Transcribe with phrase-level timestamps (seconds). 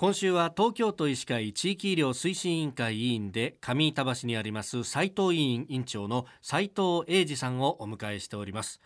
[0.00, 8.80] 今週は東京都医師会地域医療推進委員会委員で上板橋にあります斉藤委員委員長の斉藤英二さんをお迎えしております。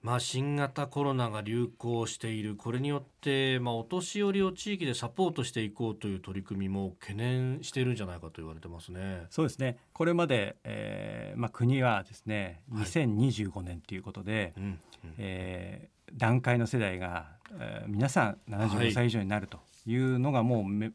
[0.00, 2.56] まあ、新型コロナが流行している。
[2.56, 9.26] これによって、まあ、お年寄りを地域でサポートしていこうという取り組みも懸念しているんじゃないかと言われてますね。
[9.28, 9.76] そうですね。
[9.92, 14.78] これまで、えーまあ、国はですね2025年ということで、はい、
[15.18, 19.58] えー、段階の世代が、えー、皆さん75歳以上になると。
[19.58, 19.60] い
[19.96, 20.92] うのがもうめ、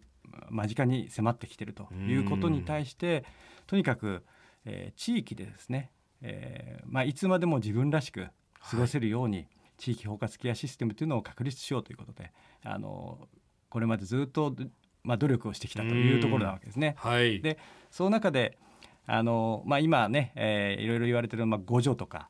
[0.49, 3.25] 間近に迫ってきているということに対して
[3.67, 4.23] とにかく、
[4.65, 5.91] えー、地域でですね、
[6.21, 8.27] えーまあ、いつまでも自分らしく
[8.69, 12.31] 過ごせるように、はい、地域包括ケアシステムというのを確立しようということで
[12.63, 13.27] あの
[13.69, 14.55] これまでずっと、
[15.03, 16.95] まあ、努力をしてきたというところなわけですね。
[16.97, 17.57] はい、で
[17.91, 18.57] その中で
[19.05, 22.29] あのまあ、今ね、えー、いろいろ言われてる、まあ、互助とか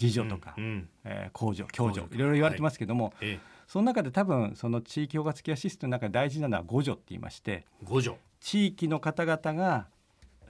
[0.00, 9.86] 自助とか、うん、えー、公助共助いろいろ言われてますけども、はい、その中で多分その地域包括ケアシステムの中で大事なのは互助って言いまして互助地域の方々が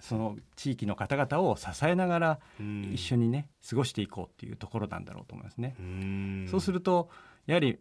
[0.00, 2.38] その地域の方々を支えながら
[2.92, 5.76] 一緒にね過ごしていこうっていうところなんだろうと思いますね。
[5.78, 5.82] う
[6.50, 7.08] そうすると
[7.46, 7.78] やはり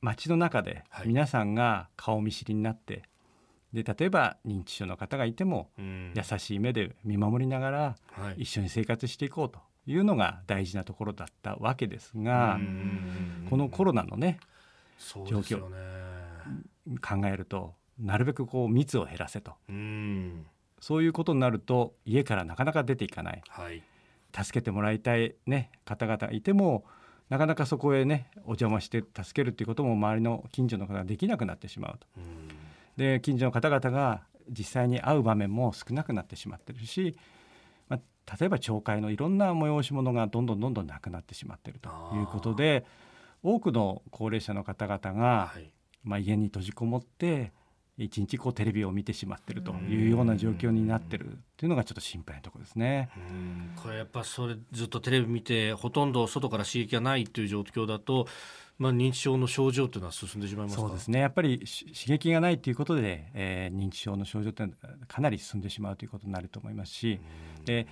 [0.00, 3.04] 街の中で皆さんが顔見知りになって、
[3.72, 7.96] で例えば認知症の方がいても優しい目で見守りながら
[8.36, 12.58] 一緒に生活していこうというのが大事なところだったわけですが
[13.48, 14.38] このコロナのね
[15.26, 15.60] 状況。
[17.00, 19.52] 考えるとなるべくこう密を減らせと。
[20.80, 23.84] そういうことになると家からなかなか出ていかない、はい、
[24.34, 26.84] 助けてもらいたい、ね、方々がいても
[27.28, 32.06] なかなかそこへねお邪魔して助けるっていうことも周りの近所の方ができなくなってしまうと。
[32.96, 37.16] で近所の方々が実際に会う場面も少なくなってしまってるし、
[37.88, 42.84] まあ、例えば町会のいろんな催し物がどんどんどんどんなくなってしまっているということで
[43.42, 45.72] 多くの高齢者の方々が、はい、
[46.04, 47.52] まあ、家に閉じこもって
[47.98, 53.10] 一日こうテレビを見てしまってるというような状況になってるっていうのがちょっと心配なところですね。
[53.82, 58.26] これやっぱそれずっとテレビ見てほとんど外から刺激がないという状況だと、
[58.78, 61.20] まあ、認知症の症状というのは進んでしまいますそうですね。
[61.20, 64.64] やっぱり刺激がないということで、えー、認知症の症状って
[65.06, 67.20] かなり進んでしまうということになると思いますし。
[67.64, 67.86] で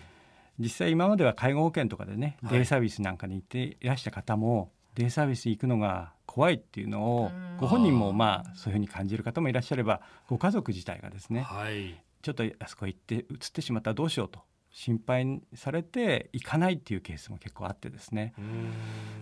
[0.59, 14.41] 実際今までは介護保険とかでね、デイサービスなんかに行っていらした方もデイサービス行くのが怖いっていうのをご本人もまあそういうふうに感じる方もいらっしゃればご家族自体がですね、はい、ちょっとあそこ行って移ってしまったらどうしようと
[14.73, 18.34] 心配されて行かないっていうケースも結構あってですね、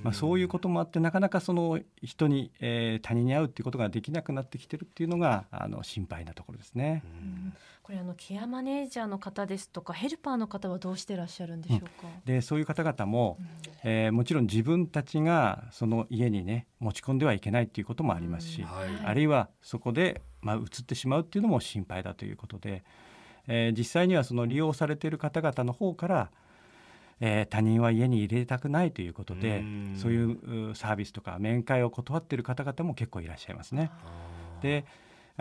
[0.03, 7.03] まあ、そういうこともあってなかなかその人に、えー、他人に会うっていうことができなくなってきてるっていうのがあの心配なところですね。
[7.83, 11.89] これあのケアマネージャーの方ですとかヘルパーの方はどうしてらっしゃるんでしょうか？
[12.03, 13.39] うん、でそういう方々も、
[13.85, 22.85] えー、もちろん自分たちがその家にね持ち込んではいけないっていうこともありますし、はい、あるいはそこでまあ移ってしまうっていうのも心配だということで。
[23.49, 26.31] えー、実際にはその利用されている方々の方から、
[27.21, 29.65] えー、他人は家に入れたくないということで
[29.97, 30.25] そうい
[30.71, 33.91] うサービスとか面会を断っている方々も結構いらっしゃいますね。
[34.63, 34.85] で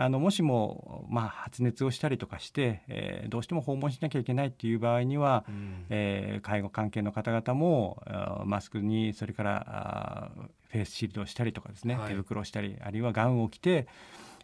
[0.00, 8.00] あのもしも、まあ、発熱をしたりとかして、えー、どうしても訪問しなきゃいけないっていう場合には、うん、えー、介護関係の方々も
[8.46, 10.30] マスクにそれから
[10.70, 13.88] フェイスシールドをしたりとかですね、はい、手袋をしたりあるいはガウンを着て、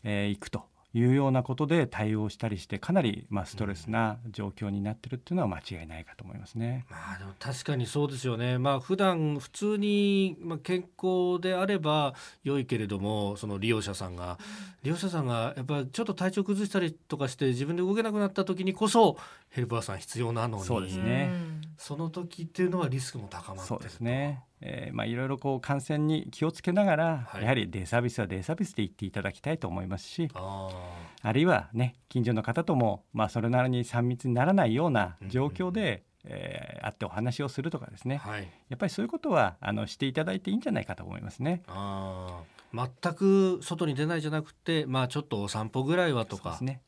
[0.02, 6.86] えー、行くというようなことで対応したりしてかなりまあストレスな状況になってるっていうのは間違いないかと思いますね。
[6.88, 8.58] まあでも確かにそうですよね。
[8.58, 14.38] まあ普段普通にまあ健康であれば良いけれどもその利用者さんが
[14.84, 19.16] 利用者さんがやっぱりちょっと体調崩したりとかして自分で動けなくなった時にこそ
[19.50, 21.30] ヘルパーさん必要なのにそうですね。
[21.78, 24.44] その時っていうのはリスクも高まってそうですね。
[24.60, 41.62] えー、まあいろいろこう感染に気をつけながら、はい、やはりデイサービスはデイサービスで行っていただきたいと思いますしあるいはね近所の方とも、まあ、それなりに3密にならないような状況で、うんうん、えー、会ってお話をするとかですね、はい、やっぱりそういうことはあのしていただいていいんじゃないかと思いますね。
[41.66, 42.42] あ
[42.72, 46.42] 全く外に出ないじゃなくて、まあ、ちょっとお散歩ぐらいはとか。
[46.42, 46.80] そうですね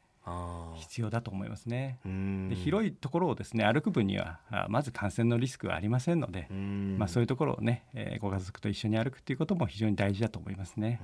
[0.77, 1.99] 必要だと思いますね。
[2.05, 11.01] で広いところをですね歩く分にはまず感染のリスクはありませんので、まあ、そういうところをね、えー、ご家族と一緒に歩くということも非常に大事だと思いますね。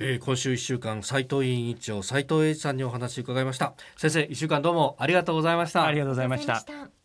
[0.00, 3.74] えー、今週1週間斉藤委員長斉藤英一さんにお話を伺いました。
[3.96, 5.86] 先生1週間どうもありがとうございました。
[5.86, 7.03] ありがとうございました